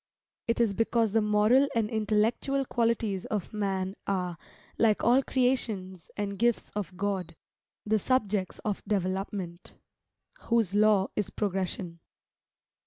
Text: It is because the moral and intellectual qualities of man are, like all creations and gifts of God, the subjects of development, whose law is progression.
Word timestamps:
It 0.47 0.59
is 0.59 0.73
because 0.73 1.11
the 1.11 1.21
moral 1.21 1.67
and 1.75 1.87
intellectual 1.91 2.65
qualities 2.65 3.25
of 3.27 3.53
man 3.53 3.93
are, 4.07 4.35
like 4.79 5.03
all 5.03 5.21
creations 5.21 6.09
and 6.17 6.39
gifts 6.39 6.71
of 6.71 6.97
God, 6.97 7.35
the 7.85 7.99
subjects 7.99 8.57
of 8.65 8.83
development, 8.87 9.75
whose 10.49 10.73
law 10.73 11.09
is 11.15 11.29
progression. 11.29 11.99